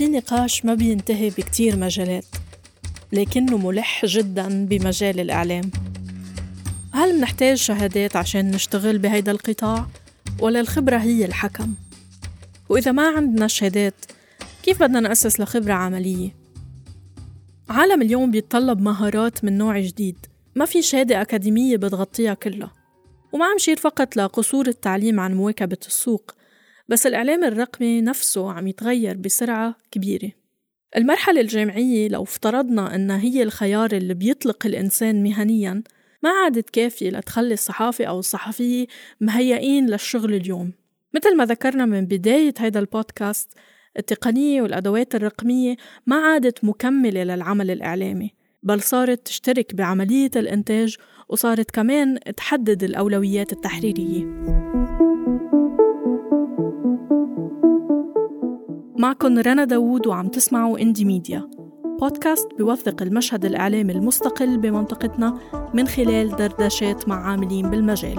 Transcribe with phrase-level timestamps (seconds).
[0.00, 2.24] في نقاش ما بينتهي بكتير مجالات
[3.12, 5.70] لكنه ملح جدا بمجال الإعلام
[6.92, 9.86] هل منحتاج شهادات عشان نشتغل بهيدا القطاع
[10.40, 11.74] ولا الخبرة هي الحكم؟
[12.68, 13.94] وإذا ما عندنا شهادات
[14.62, 16.34] كيف بدنا نأسس لخبرة عملية؟
[17.70, 20.16] عالم اليوم بيتطلب مهارات من نوع جديد
[20.54, 22.72] ما في شهادة أكاديمية بتغطيها كلها
[23.32, 26.39] وما عم شير فقط لقصور التعليم عن مواكبة السوق
[26.90, 30.30] بس الإعلام الرقمي نفسه عم يتغير بسرعة كبيرة.
[30.96, 35.82] المرحلة الجامعية لو افترضنا أنها هي الخيار اللي بيطلق الإنسان مهنياً
[36.22, 38.86] ما عادت كافية لتخلي الصحافي أو الصحفية
[39.20, 40.72] مهيئين للشغل اليوم.
[41.14, 43.52] مثل ما ذكرنا من بداية هيدا البودكاست
[43.98, 45.76] التقنية والأدوات الرقمية
[46.06, 48.30] ما عادت مكملة للعمل الإعلامي
[48.62, 50.96] بل صارت تشترك بعملية الإنتاج
[51.28, 54.89] وصارت كمان تحدد الأولويات التحريرية.
[59.00, 61.50] معكم رنا داوود وعم تسمعوا اندي ميديا
[62.00, 65.38] بودكاست بيوثق المشهد الإعلامي المستقل بمنطقتنا
[65.74, 68.18] من خلال دردشات مع عاملين بالمجال.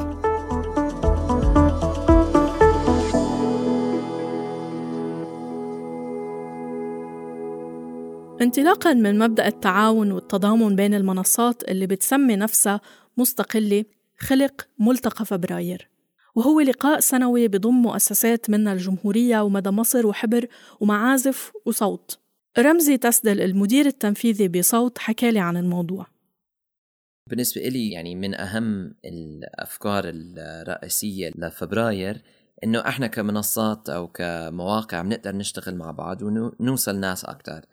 [8.41, 12.81] انطلاقا من مبدأ التعاون والتضامن بين المنصات اللي بتسمي نفسها
[13.17, 13.85] مستقلة
[14.19, 15.90] خلق ملتقى فبراير.
[16.35, 20.47] وهو لقاء سنوي بضم مؤسسات منها الجمهورية ومدى مصر وحبر
[20.79, 22.19] ومعازف وصوت.
[22.59, 26.07] رمزي تسدل المدير التنفيذي بصوت حكالي عن الموضوع.
[27.29, 32.21] بالنسبة إلي يعني من أهم الأفكار الرئيسية لفبراير
[32.63, 37.65] إنه إحنا كمنصات أو كمواقع بنقدر نشتغل مع بعض ونوصل ناس أكتر.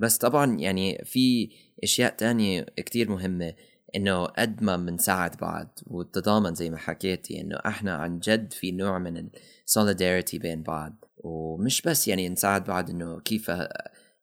[0.00, 1.50] بس طبعا يعني في
[1.82, 3.54] أشياء تانية كتير مهمة.
[3.96, 8.98] إنه قد ما بنساعد بعض والتضامن زي ما حكيتي إنه إحنا عن جد في نوع
[8.98, 9.28] من
[9.66, 11.04] السوليداريتي بين بعض.
[11.16, 13.50] ومش بس يعني نساعد بعض إنه كيف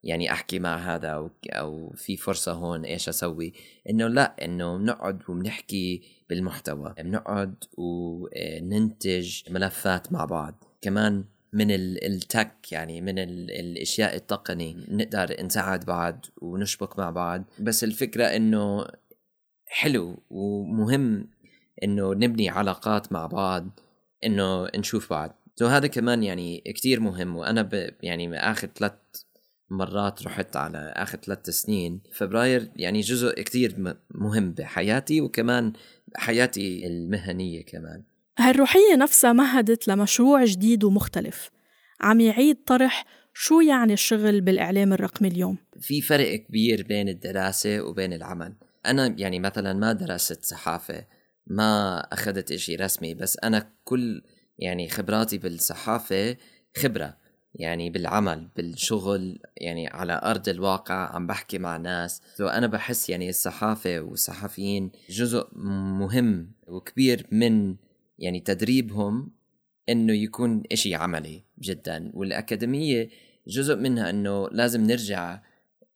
[0.04, 3.54] يعني أحكي مع هذا أو أو في فرصة هون إيش أسوي.
[3.90, 6.94] إنه لا إنه بنقعد وبنحكي بالمحتوى.
[6.98, 10.64] بنقعد وننتج ملفات مع بعض.
[10.82, 17.44] كمان من التك يعني من الأشياء التقني نقدر نساعد بعض ونشبك مع بعض.
[17.60, 18.86] بس الفكرة إنه
[19.70, 21.28] حلو ومهم
[21.84, 23.80] إنه نبني علاقات مع بعض
[24.24, 25.36] إنه نشوف بعض.
[25.56, 28.94] سو هذا كمان يعني كتير مهم وأنا ب يعني آخر ثلاث
[29.70, 35.74] مرات رحت على آخر ثلاث سنين فبراير يعني جزء كتير مهم بحياتي وكمان
[36.16, 38.04] حياتي المهنية كمان.
[38.40, 41.52] هالروحية نفسها مهدت لمشروع جديد ومختلف.
[42.02, 48.14] عم يعيد طرح شو يعني الشغل بالإعلام الرقمي اليوم؟ في فرق كبير بين الدراسة وبين
[48.14, 48.54] العمل.
[48.86, 51.06] أنا يعني مثلا ما درست صحافة
[51.48, 54.22] ما أخذت إشي رسمي بس أنا كل
[54.58, 56.38] يعني خبراتي بالصحافة
[56.78, 57.18] خبرة
[57.56, 62.22] يعني بالعمل بالشغل يعني على أرض الواقع عم بحكي مع ناس.
[62.40, 65.48] وأنا بحس يعني الصحافة والصحفيين جزء
[66.00, 67.76] مهم وكبير من
[68.20, 69.32] يعني تدريبهم
[69.90, 72.12] إنه يكون إشي عملي جدا.
[72.14, 73.10] والأكاديمية
[73.48, 75.42] جزء منها إنه لازم نرجع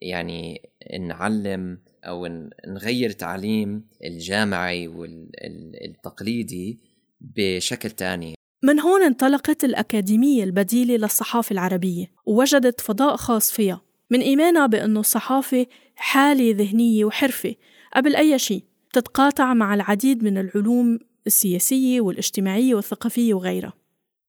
[0.01, 0.69] يعني
[1.00, 2.27] نعلم أو
[2.67, 6.79] نغير تعليم الجامعي والتقليدي
[7.21, 8.35] بشكل تاني.
[8.63, 13.81] من هون انطلقت الأكاديمية البديلة للصحافة العربية ووجدت فضاء خاص فيها.
[14.09, 15.65] من إيمانها بأنه الصحافة
[15.95, 17.55] حالة ذهنية وحرفة
[17.95, 23.73] قبل أي شيء تتقاطع مع العديد من العلوم السياسية والاجتماعية والثقافية وغيرها.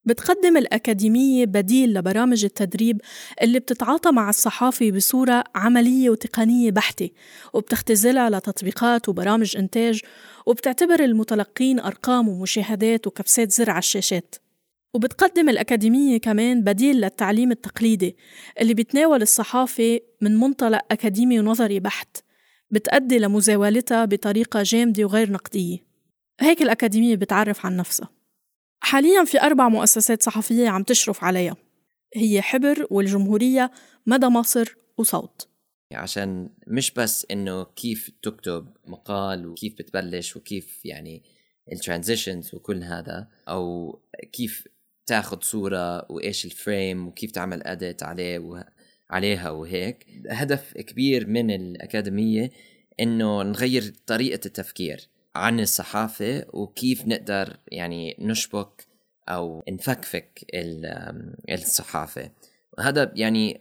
[0.07, 3.01] بتقدم الأكاديمية بديل لبرامج التدريب
[3.43, 7.11] اللي بتتعاطى مع الصحافة بصورة عملية وتقنية بحتة
[7.53, 10.01] وبتختزلها لتطبيقات وبرامج إنتاج
[10.47, 14.35] وبتعتبر المتلقين أرقام ومشاهدات وكبسات زر على الشاشات.
[14.95, 18.17] وبتقدم الأكاديمية كمان بديل للتعليم التقليدي
[18.61, 22.17] اللي بيتناول الصحافة من منطلق أكاديمي ونظري بحت
[22.71, 25.79] بتأدي لمزاولتها بطريقة جامدة وغير نقدية.
[26.41, 28.24] هيك الأكاديمية بتعرف عن نفسها.
[28.85, 31.57] حاليا في أربع مؤسسات صحفية عم تشرف عليها.
[32.17, 33.71] هي حبر والجمهورية
[34.07, 35.49] مدى مصر وصوت.
[35.93, 41.23] عشان مش بس إنه كيف تكتب مقال وكيف بتبلش وكيف يعني
[41.73, 43.93] ال transitions وكل هذا أو
[44.33, 44.69] كيف
[45.07, 48.65] تاخذ صورة وإيش ال frame وكيف تعمل edit عليه.
[49.11, 50.07] عليها وهيك.
[50.29, 52.51] هدف كبير من الأكاديمية
[53.01, 55.09] إنه نغير طريقة التفكير.
[55.35, 58.87] عن الصحافة وكيف نقدر يعني نشبك
[59.29, 60.47] أو نفكفك
[61.51, 62.31] الصحافة.
[62.79, 63.61] وهذا يعني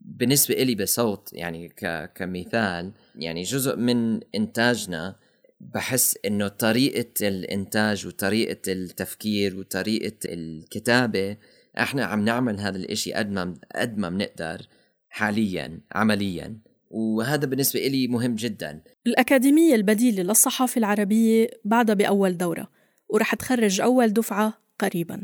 [0.00, 1.68] بالنسبة إلي بصوت يعني
[2.14, 5.16] كمثال يعني جزء من إنتاجنا
[5.60, 11.36] بحس إنه طريقة الإنتاج وطريقة التفكير وطريقة الكتابة
[11.78, 14.66] إحنا عم نعمل هذا الإشي قد ما قد ما بنقدر
[15.08, 16.58] حاليا عمليا.
[16.94, 18.82] وهذا بالنسبة إلي مهم جدا.
[19.06, 22.68] الأكاديمية البديلة للصحافة العربية بعدها بأول دورة
[23.08, 25.22] ورح تخرج أول دفعة قريبا.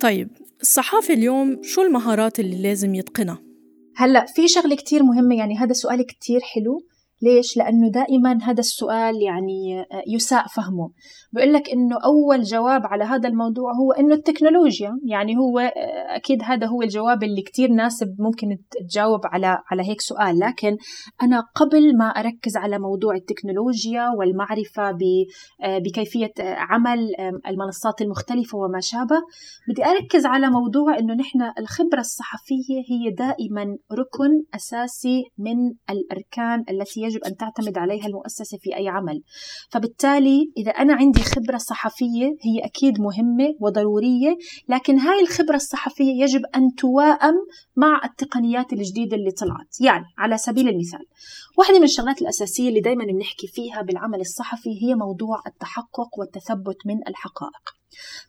[0.00, 0.28] طيب
[0.60, 3.42] الصحافة اليوم شو المهارات اللي لازم يتقنها؟
[3.96, 6.87] هلأ في شغلة كتير مهمة يعني هذا سؤال كتير حلو.
[7.22, 10.90] ليش؟ لأنه دائما هذا السؤال يعني آه، يساء فهمه
[11.32, 16.42] بقول لك إنه أول جواب على هذا الموضوع هو إنه التكنولوجيا يعني هو آه، أكيد
[16.42, 20.76] هذا هو الجواب اللي كتير ناسب ممكن تجاوب على على هيك سؤال لكن
[21.22, 24.88] أنا قبل ما أركز على موضوع التكنولوجيا والمعرفة
[25.62, 26.98] آه، بكيفية عمل
[27.46, 29.16] المنصات المختلفة وما شابه
[29.68, 35.56] بدي أركز على موضوع إنه نحن الخبرة الصحفية هي دائما ركن أساسي من
[35.90, 39.22] الأركان التي يجب أن تعتمد عليها المؤسسة في أي عمل.
[39.70, 44.36] فبالتالي إذا أنا عندي خبرة صحفية هي أكيد مهمة وضرورية
[44.68, 47.34] لكن هاي الخبرة الصحفية يجب أن توائم
[47.76, 49.80] مع التقنيات الجديدة اللي طلعت.
[49.80, 51.06] يعني على سبيل المثال
[51.58, 57.08] واحدة من الشغلات الأساسية اللي دايما بنحكي فيها بالعمل الصحفي هي موضوع التحقق والتثبت من
[57.08, 57.74] الحقائق.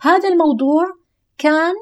[0.02, 0.84] هذا الموضوع
[1.38, 1.76] كان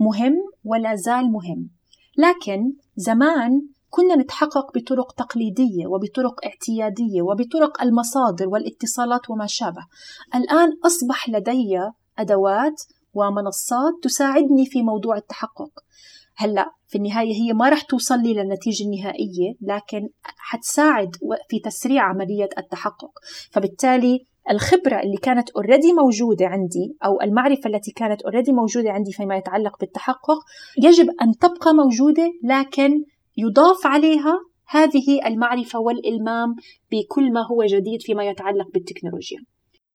[0.00, 0.34] مهم
[0.64, 1.70] ولا زال مهم.
[2.18, 9.86] لكن زمان كنا نتحقق بطرق تقليدية وبطرق اعتيادية وبطرق المصادر والاتصالات وما شابه.
[10.34, 11.78] الآن أصبح لدي
[12.18, 12.82] أدوات
[13.14, 15.70] ومنصات تساعدني في موضوع التحقق.
[16.36, 21.16] هلأ في النهاية هي ما راح توصل لي للنتيجة النهائية لكن حتساعد
[21.48, 23.10] في تسريع عملية التحقق.
[23.50, 29.36] فبالتالي الخبرة اللي كانت already موجودة عندي أو المعرفة التي كانت already موجودة عندي فيما
[29.36, 30.38] يتعلق بالتحقق
[30.82, 33.04] يجب أن تبقى موجودة لكن
[33.38, 36.56] يضاف عليها هذه المعرفة والإلمام
[36.92, 39.38] بكل ما هو جديد فيما يتعلق بالتكنولوجيا.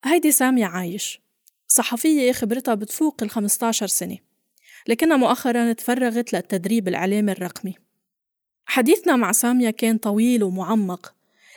[0.03, 1.21] هيدي سامية عايش.
[1.67, 4.17] صحفية خبرتها بتفوق ال 15 سنة
[4.87, 7.73] لكنها مؤخرا تفرغت للتدريب الإعلامي الرقمي.
[8.65, 11.13] حديثنا مع سامية كان طويل ومعمق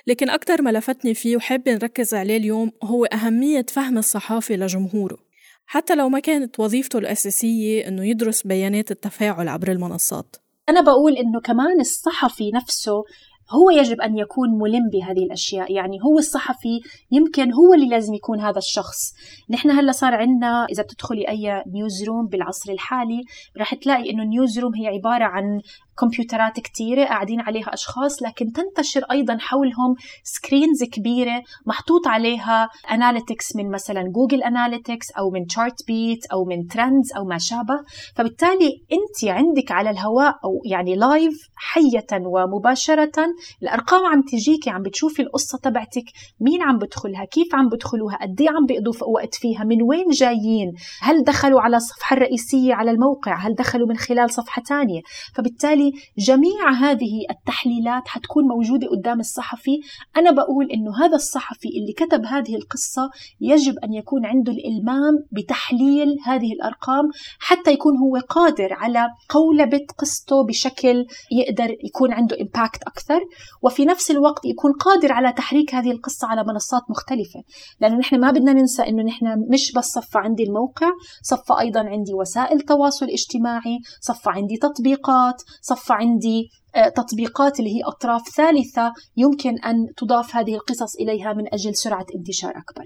[0.06, 5.18] لكن أكثر ما لفتني فيه وحابة نركز عليه اليوم هو أهمية فهم الصحافي لجمهوره.
[5.66, 10.36] حتى لو ما كانت وظيفته الأساسية إنه يدرس بيانات التفاعل عبر المنصات.
[10.68, 13.04] أنا بقول إنه كمان الصحفي نفسه
[13.50, 15.72] هو يجب أن يكون ملم بهذه الأشياء.
[15.72, 19.14] يعني هو الصحفي يمكن هو اللي لازم يكون هذا الشخص.
[19.50, 23.22] نحن هلأ صار عندنا إذا بتدخلي أي newsroom بالعصر الحالي
[23.58, 25.60] رح تلاقي إنه newsroom هي عبارة عن
[25.98, 33.70] كمبيوترات كتيرة قاعدين عليها أشخاص لكن تنتشر أيضا حولهم screens كبيرة محطوط عليها analytics من
[33.70, 37.80] مثلا Google Analytics أو من Chartbeat أو من Trends أو ما شابه.
[38.14, 43.26] فبالتالي أنت عندك على الهواء أو يعني live حية ومباشرة
[43.62, 46.04] الأرقام عم تجيكي عم بتشوفي القصة تبعتك
[46.40, 50.72] مين عم بدخلها كيف عم بدخلوها قد إيه عم بيقضوا وقت فيها من وين جايين
[51.00, 55.00] هل دخلوا على الصفحة الرئيسية على الموقع هل دخلوا من خلال صفحة تانية؟
[55.34, 59.80] فبالتالي جميع هذه التحليلات حتكون موجودة قدام الصحفي.
[60.16, 63.10] أنا بقول إنه هذا الصحفي اللي كتب هذه القصة
[63.40, 67.04] يجب أن يكون عنده الإلمام بتحليل هذه الأرقام
[67.38, 73.20] حتى يكون هو قادر على قولبة قصته بشكل يقدر يكون عنده impact أكثر.
[73.62, 77.42] وفي نفس الوقت يكون قادر على تحريك هذه القصة على منصات مختلفة
[77.80, 80.90] لأنه نحن ما بدنا ننسى إنه نحن مش بس صفى عندي الموقع
[81.22, 87.82] صفى أيضا عندي وسائل تواصل اجتماعي صفى عندي تطبيقات صفى عندي آه، تطبيقات اللي هي
[87.84, 92.84] أطراف ثالثة يمكن أن تضاف هذه القصص إليها من أجل سرعة انتشار أكبر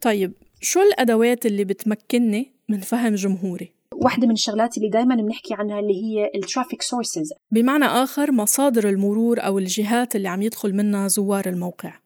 [0.00, 5.80] طيب شو الأدوات اللي بتمكنني من فهم جمهوري؟ واحدة من الشغلات اللي دائما بنحكي عنها
[5.80, 11.08] اللي هي ال traffic sources بمعنى آخر مصادر المرور أو الجهات اللي عم يدخل منها
[11.08, 11.98] زوار الموقع.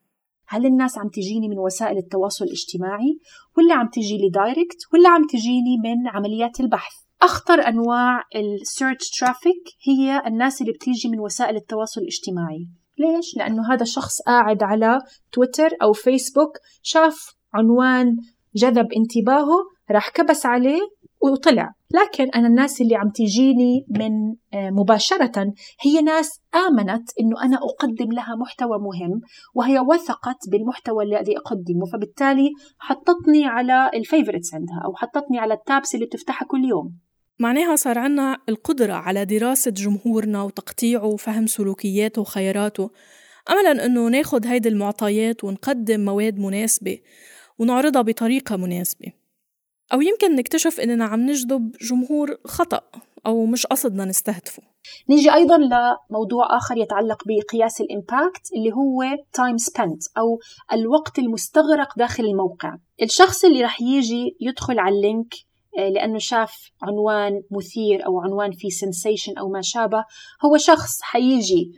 [0.47, 3.19] هل الناس عم تجيني من وسائل التواصل الاجتماعي؟
[3.57, 9.09] ولا عم تجي لي direct ولا عم تجيني من عمليات البحث؟ أخطر أنواع ال search
[9.19, 12.67] traffic هي الناس اللي بتيجي من وسائل التواصل الاجتماعي.
[12.99, 14.99] ليش؟ لأنه هذا الشخص قاعد على
[15.31, 18.17] تويتر أو فيسبوك شاف عنوان
[18.55, 19.57] جذب انتباهه
[19.91, 20.79] راح كبس عليه
[21.21, 21.73] وطلع.
[21.91, 28.11] لكن أنا الناس اللي عم تجيني من آه، مباشرة هي ناس آمنت أنه أنا أقدم
[28.11, 29.21] لها محتوى مهم
[29.53, 36.05] وهي وثقت بالمحتوى الذي أقدمه فبالتالي حطتني على الفيفورتس عندها أو حطتني على التابس اللي
[36.05, 36.97] بتفتحها كل يوم.
[37.39, 42.89] معناها صار عنا القدرة على دراسة جمهورنا وتقطيعه وفهم سلوكياته وخياراته.
[43.49, 46.97] أملا أنه ناخد هيدي المعطيات ونقدم مواد مناسبة
[47.59, 49.24] ونعرضها بطريقة مناسبة.
[49.93, 52.81] أو يمكن نكتشف إننا عم نجذب جمهور خطأ
[53.25, 54.63] أو مش قصدنا نستهدفه.
[55.09, 60.39] نيجي أيضا لموضوع آخر يتعلق بقياس ال impact اللي هو time spent أو
[60.73, 62.75] الوقت المستغرق داخل الموقع.
[63.01, 65.33] الشخص اللي رح يجي يدخل على ال link
[65.77, 70.05] آه، لأنه شاف عنوان مثير أو عنوان فيه sensation أو ما شابه
[70.45, 71.71] هو شخص حيجي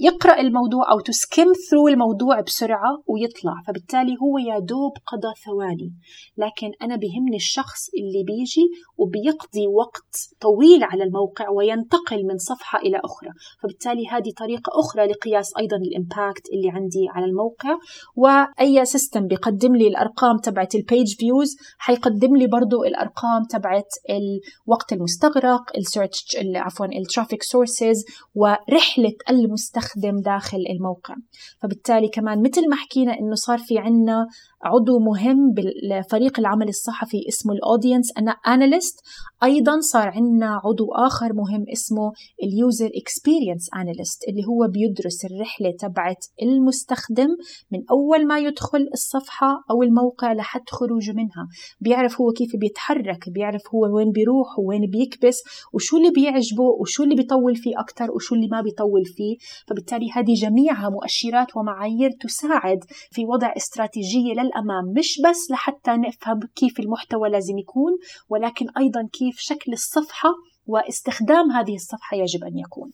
[0.00, 3.54] يقرأ الموضوع أو ت skim through الموضوع بسرعة ويطلع.
[3.66, 5.92] فبالتالي هو يا دوب قضى ثواني.
[6.36, 13.00] لكن أنا بهمني الشخص اللي بيجي وبيقضي وقت طويل على الموقع وينتقل من صفحة إلى
[13.04, 13.30] أخرى.
[13.62, 17.76] فبالتالي هذه طريقة أخرى لقياس أيضا ال impact اللي عندي على الموقع.
[18.16, 24.92] وأي system بيقدم لي الأرقام تبعت ال page views حيقدم لي برضو الأرقام تبعت الوقت
[24.92, 31.14] المستغرق ال search عفوا ال traffic sources ورحلة المستغرق المستخدم داخل الموقع.
[31.62, 34.26] فبالتالي كمان مثل ما حكينا إنه صار في عنا
[34.62, 39.00] عضو مهم بفريق العمل الصحفي اسمه ال audience ana- analyst
[39.42, 42.12] أيضا صار عندنا عضو آخر مهم اسمه
[42.42, 47.28] ال user experience analyst اللي هو بيدرس الرحلة تبعت المستخدم
[47.72, 51.48] من أول ما يدخل الصفحة أو الموقع لحد خروجه منها.
[51.80, 57.14] بيعرف هو كيف بيتحرك بيعرف هو وين بيروح وين بيكبس وشو اللي بيعجبه وشو اللي
[57.14, 59.36] بيطول فيه أكثر وشو اللي ما بيطول فيه.
[59.68, 66.80] فبالتالي هذه جميعها مؤشرات ومعايير تساعد في وضع استراتيجية للأمام مش بس لحتى نفهم كيف
[66.80, 67.92] المحتوى لازم يكون
[68.28, 70.28] ولكن أيضا كيف شكل الصفحة
[70.66, 72.90] واستخدام هذه الصفحة يجب أن يكون.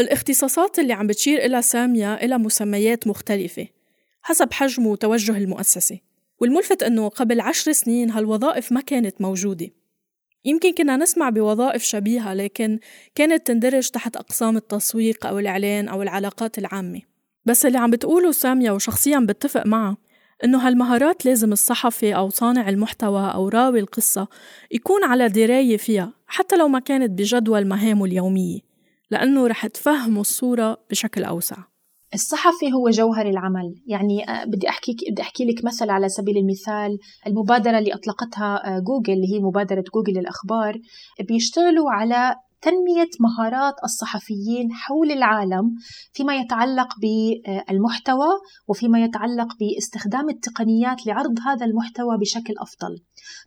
[0.00, 3.66] الاختصاصات اللي عم بتشير إلى سامية إلى مسميات مختلفة
[4.22, 5.98] حسب حجم وتوجه المؤسسة
[6.40, 9.68] والملفت أنه قبل عشر سنين هالوظائف ما كانت موجودة.
[10.44, 12.78] يمكن كنا نسمع بوظائف شبيهة لكن
[13.14, 17.00] كانت تندرج تحت أقسام التسويق أو الإعلان أو العلاقات العامة.
[17.44, 19.96] بس اللي عم بتقوله سامية وشخصيا بتفق معها
[20.44, 24.28] إنه هالمهارات لازم الصحفي أو صانع المحتوى أو راوي القصة
[24.70, 28.58] يكون على دراية فيها حتى لو ما كانت بجدول مهامه اليومية
[29.10, 31.56] لأنه رح تفهمه الصورة بشكل أوسع.
[32.14, 33.74] الصحفي هو جوهر العمل.
[33.86, 38.78] يعني آه، بدي احكي بدي أحكي لك مثل على سبيل المثال المبادرة اللي أطلقتها آه،
[38.78, 40.78] جوجل اللي هي مبادرة جوجل للأخبار
[41.28, 45.74] بيشتغلوا على تنمية مهارات الصحفيين حول العالم
[46.12, 48.28] فيما يتعلق بالمحتوى
[48.68, 53.02] وفيما يتعلق باستخدام التقنيات لعرض هذا المحتوى بشكل أفضل.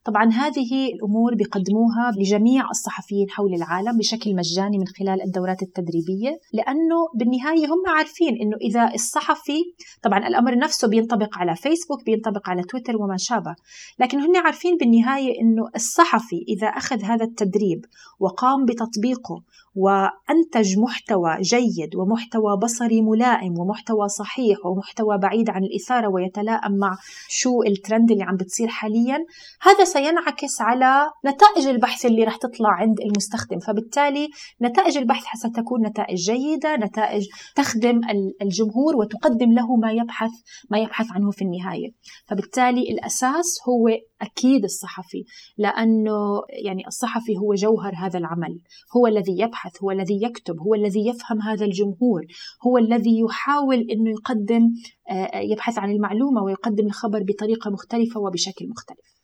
[0.06, 6.96] طبعا هذه الأمور بيقدموها لجميع الصحفيين حول العالم بشكل مجاني من خلال الدورات التدريبية لأنه
[7.16, 9.60] بالنهاية هم عارفين أنه إذا الصحفي
[10.04, 13.56] طبعا الأمر نفسه بينطبق على فيسبوك بينطبق على تويتر وما شابه
[14.00, 17.86] لكن هم عارفين بالنهاية أنه الصحفي إذا أخذ هذا التدريب
[18.20, 18.66] وقام
[19.14, 19.44] بتطبيقه
[19.76, 26.98] وأنتج محتوى جيد ومحتوى بصري ملائم ومحتوى صحيح ومحتوى بعيد عن الإثارة ويتلائم مع
[27.30, 29.26] شو الترند اللي عم بتصير حاليا
[29.62, 33.60] هذا سينعكس على نتائج البحث اللي رح تطلع عند المستخدم.
[33.60, 34.30] فبالتالي
[34.62, 38.02] نتائج البحث ستكون نتائج جيدة نتائج تخدم
[38.42, 40.32] الجمهور وتقدم له ما يبحث
[40.70, 41.90] ما يبحث عنه في النهاية.
[42.26, 43.90] فبالتالي الأساس هو
[44.22, 45.24] أكيد الصحفي
[45.58, 48.60] لأنه يعني الصحفي هو جوهر هذا العمل
[48.98, 52.26] هو الذي يبحث هو الذي يكتب هو الذي يفهم هذا الجمهور
[52.68, 54.70] هو الذي يحاول أنه يقدم
[55.10, 59.16] آه، يبحث عن المعلومة ويقدم الخبر بطريقة مختلفة وبشكل مختلف.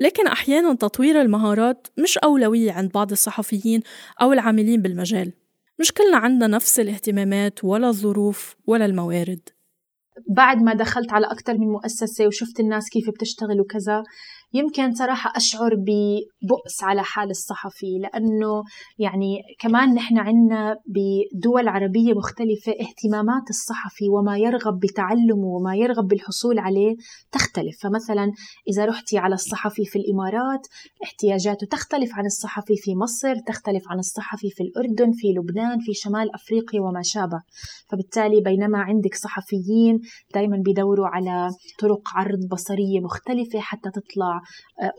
[0.00, 3.80] لكن أحيانا تطوير المهارات مش أولوية عند بعض الصحفيين
[4.22, 5.32] أو العاملين بالمجال.
[5.80, 9.48] مش كلنا عندنا نفس الاهتمامات ولا الظروف ولا الموارد.
[10.28, 14.02] بعد ما دخلت على أكثر من مؤسسة وشفت الناس كيف بتشتغل وكذا
[14.52, 18.62] يمكن صراحة أشعر ببؤس على حال الصحفي لأنه
[18.98, 26.58] يعني كمان نحن عندنا بدول عربية مختلفة اهتمامات الصحفي وما يرغب بتعلمه وما يرغب بالحصول
[26.58, 26.96] عليه
[27.32, 27.76] تختلف.
[27.82, 28.32] فمثلا
[28.68, 30.66] إذا رحتي على الصحفي في الإمارات
[31.04, 36.34] احتياجاته تختلف عن الصحفي في مصر تختلف عن الصحفي في الأردن في لبنان في شمال
[36.34, 37.40] أفريقيا وما شابه.
[37.88, 40.00] فبالتالي بينما عندك صحفيين
[40.34, 44.35] دايما بيدوروا على طرق عرض بصرية مختلفة حتى تطلع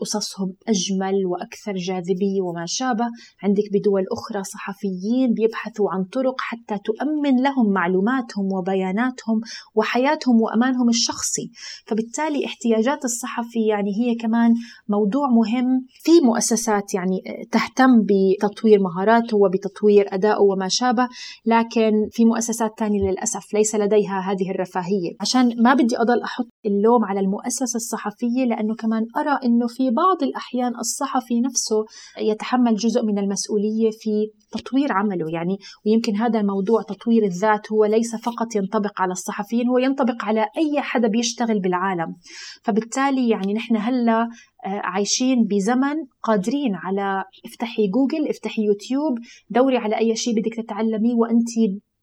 [0.00, 3.04] قصصهم أجمل وأكثر جاذبية وما شابه.
[3.42, 9.40] عندك بدول أخرى صحفيين بيبحثوا عن طرق حتى تؤمن لهم معلوماتهم وبياناتهم
[9.74, 11.50] وحياتهم وأمانهم الشخصي.
[11.86, 14.54] فبالتالي احتياجات الصحفي يعني هي كمان
[14.88, 17.18] موضوع مهم في مؤسسات يعني
[17.52, 21.08] تهتم بتطوير مهاراته وبتطوير أدائه وما شابه.
[21.46, 25.10] لكن في مؤسسات تانية للأسف ليس لديها هذه الرفاهية.
[25.20, 30.22] عشان ما بدي أضل أحط اللوم على المؤسسة الصحفية لأنه كمان أرى أنه في بعض
[30.22, 31.84] الأحيان الصحفي نفسه
[32.20, 38.16] يتحمل جزء من المسؤولية في تطوير عمله يعني ويمكن هذا الموضوع تطوير الذات هو ليس
[38.16, 42.14] فقط ينطبق على الصحفيين هو ينطبق على أي حدا بيشتغل بالعالم.
[42.62, 44.28] فبالتالي يعني نحن هلأ
[44.66, 49.18] آه، عايشين بزمن قادرين على افتحي جوجل افتحي يوتيوب
[49.50, 51.48] دوري على أي شيء بدك تتعلميه وأنت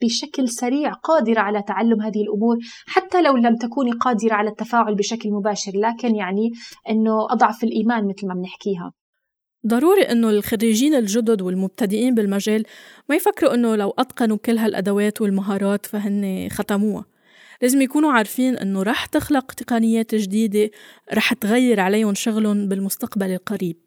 [0.01, 5.29] بشكل سريع قادرة على تعلم هذه الأمور حتى لو لم تكوني قادرة على التفاعل بشكل
[5.31, 6.51] مباشر لكن يعني
[6.89, 8.93] أنه أضعف الإيمان مثل ما بنحكيها.
[9.67, 12.63] ضروري إنه الخريجين الجدد والمبتدئين بالمجال
[13.09, 17.05] ما يفكروا إنه لو أتقنوا كل هالأدوات والمهارات فهن ختموها.
[17.61, 20.69] لازم يكونوا عارفين إنه رح تخلق تقنيات جديدة
[21.13, 23.84] رح تغير عليهم شغلهم بالمستقبل القريب.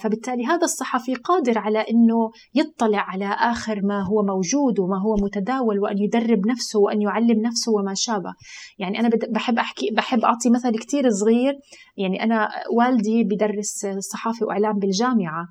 [0.00, 5.78] فبالتالي هذا الصحفي قادر على إنه يطلع على آخر ما هو موجود وما هو متداول
[5.80, 8.34] وأن يدرب نفسه وأن يعلم نفسه وما شابه.
[8.78, 11.58] يعني أنا بحب احكي بحب أعطي مثل كثير صغير.
[11.96, 15.46] يعني أنا والدي بدرس صحافة وإعلام بالجامعة.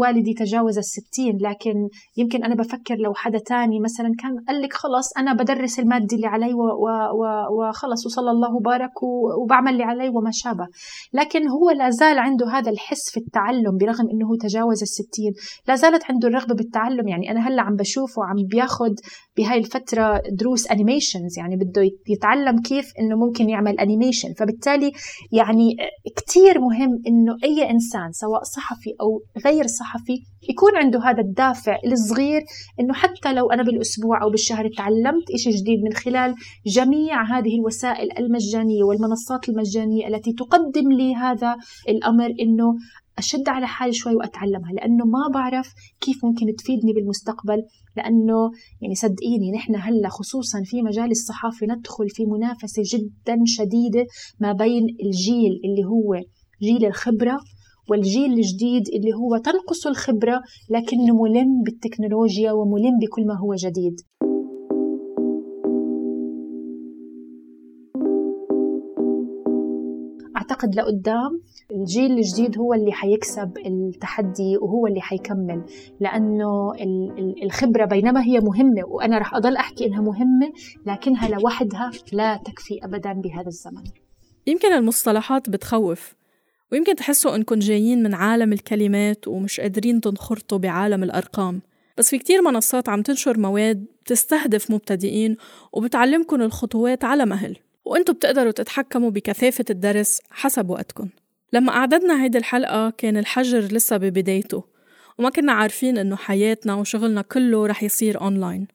[0.00, 5.16] والدي تجاوز الستين لكن يمكن أنا بفكر لو حدا تاني مثلا كان قال لك خلص
[5.18, 6.54] أنا بدرس المادة اللي علي
[7.50, 9.02] وخلص وصلى الله وبارك
[9.42, 10.66] وبعمل اللي علي وما شابه.
[11.12, 15.32] لكن هو لا زال عنده هذا الحس في التعلم التعلم برغم إنه تجاوز الستين.
[15.68, 17.08] لا زالت عنده الرغبة بالتعلم.
[17.08, 18.94] يعني أنا هلأ عم بشوفه عم بياخذ
[19.36, 24.92] بهاي الفترة دروس animations يعني بده يتعلم كيف إنه ممكن يعمل animation فبالتالي
[25.32, 25.76] يعني
[26.16, 32.42] كثير مهم إنه أي إنسان سواء صحفي أو غير صحفي يكون عنده هذا الدافع الصغير
[32.80, 36.34] إنه حتى لو أنا بالأسبوع أو بالشهر تعلمت شيء جديد من خلال
[36.66, 41.56] جميع هذه الوسائل المجانية والمنصات المجانية التي تقدم لي هذا
[41.88, 42.74] الأمر إنه
[43.18, 47.62] أشد على حالي شوي وأتعلمها لأنه ما بعرف كيف ممكن تفيدني بالمستقبل
[47.96, 54.06] لأنه يعني صدقيني نحن هلأ خصوصا في مجال الصحافة ندخل في منافسة جدا شديدة
[54.40, 56.22] ما بين الجيل اللي هو
[56.62, 57.40] جيل الخبرة
[57.90, 64.00] والجيل الجديد اللي هو تنقص الخبرة لكنه ملم بالتكنولوجيا وملم بكل ما هو جديد.
[70.50, 75.64] أعتقد لقدام الجيل الجديد هو اللي حيكسب التحدي وهو اللي حيكمل
[76.00, 76.72] لأنه
[77.42, 80.52] الخبرة بينما هي مهمة وأنا رح أضل أحكي إنها مهمة
[80.86, 83.82] لكنها لوحدها لا تكفي أبدا بهذا الزمن.
[84.46, 86.14] يمكن المصطلحات بتخوف
[86.72, 91.60] ويمكن تحسوا إنكم جايين من عالم الكلمات ومش قادرين تنخرطوا بعالم الأرقام.
[91.98, 95.36] بس في كتير منصات عم تنشر مواد بتستهدف مبتدئين
[95.72, 97.56] وبتعلمكم الخطوات على مهل.
[97.88, 101.08] وأنتوا بتقدروا تتحكموا بكثافة الدرس حسب وقتكم.
[101.52, 104.64] لما أعددنا هيدي الحلقة كان الحجر لسه ببدايته
[105.18, 108.66] وما كنا عارفين إنه حياتنا وشغلنا كله رح يصير أونلاين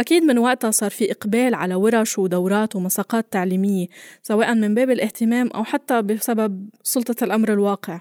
[0.00, 3.86] أكيد من وقتها صار في إقبال على ورش ودورات ومساقات تعليمية
[4.22, 8.00] سواء من باب الاهتمام أو حتى بسبب سلطة الأمر الواقع.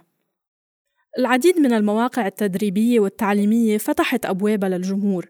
[1.19, 5.29] العديد من المواقع التدريبية والتعليمية فتحت أبوابها للجمهور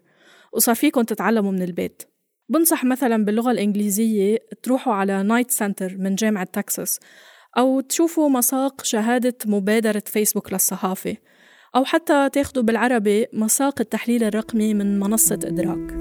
[0.52, 2.02] وصار فيكم تتعلموا من البيت.
[2.48, 7.00] بنصح مثلا باللغة الإنجليزية تروحوا على Knight Center من جامعة تكساس
[7.58, 11.16] أو تشوفوا مساق شهادة مبادرة فيسبوك للصحافة
[11.76, 15.92] أو حتى تاخدوا بالعربي مساق التحليل الرقمي من منصة إدراك.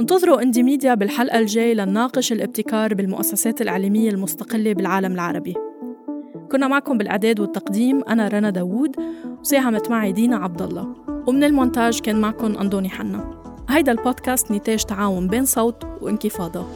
[0.00, 5.54] انتظروا إندي ميديا بالحلقة الجاي لنناقش الابتكار بالمؤسسات الإعلامية المستقلة بالعالم العربي.
[6.52, 8.96] كنا معكم بالإعداد والتقديم أنا رنا داوود
[9.40, 13.24] وساهمت معي دينا عبد الله ومن المونتاج كان معكم أندوني حنا.
[13.68, 16.66] هيدا البودكاست نتاج تعاون بين صوت وانكفاضة.